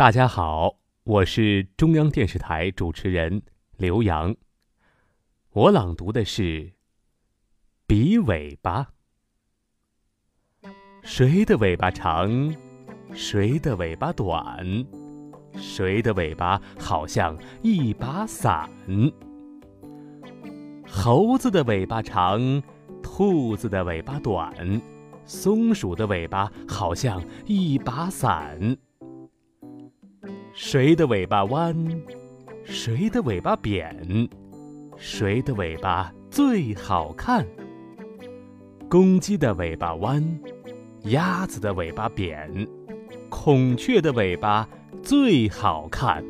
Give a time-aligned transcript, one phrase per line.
[0.00, 3.42] 大家好，我是中央电视台主持人
[3.76, 4.34] 刘洋。
[5.50, 6.42] 我朗读的是
[7.86, 8.92] 《比尾巴》。
[11.02, 12.56] 谁的尾巴长？
[13.12, 14.86] 谁的尾巴短？
[15.58, 18.70] 谁的尾巴好像一把伞？
[20.88, 22.62] 猴子的尾巴长，
[23.02, 24.80] 兔子的尾巴短，
[25.26, 28.78] 松鼠的尾巴好像一把伞。
[30.52, 31.74] 谁的尾巴弯？
[32.64, 34.28] 谁的尾巴扁？
[34.96, 37.46] 谁的尾巴最好看？
[38.88, 40.40] 公鸡的尾巴弯，
[41.04, 42.66] 鸭子的尾巴扁，
[43.28, 44.68] 孔雀的尾巴
[45.02, 46.24] 最好看。